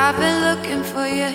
I've 0.00 0.16
been 0.16 0.40
looking 0.48 0.84
for 0.84 1.06
you 1.08 1.32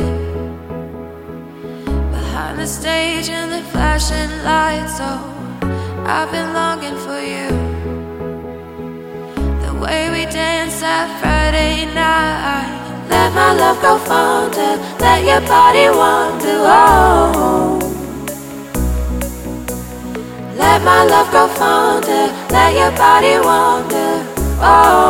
behind 2.16 2.58
the 2.58 2.66
stage 2.66 3.28
and 3.30 3.52
the 3.52 3.62
flashing 3.72 4.32
lights. 4.42 5.00
Oh, 5.02 5.22
I've 6.08 6.32
been 6.32 6.54
longing 6.54 6.98
for 7.06 7.20
you. 7.34 7.50
The 9.66 9.74
way 9.84 10.10
we 10.16 10.24
dance 10.32 10.80
that 10.80 11.08
Friday 11.20 11.94
night. 11.94 12.72
Let 13.10 13.34
my 13.34 13.52
love 13.54 13.82
go 13.82 13.98
fonder. 13.98 14.74
Let 14.98 15.20
your 15.30 15.42
body 15.42 15.90
wander. 15.90 16.60
Oh. 16.64 17.80
Let 20.56 20.82
my 20.84 21.04
love 21.04 21.30
grow 21.32 21.48
fonder. 21.50 22.32
Let 22.50 22.72
your 22.80 22.92
body 22.98 23.36
wander. 23.46 24.26
Oh. 24.62 25.03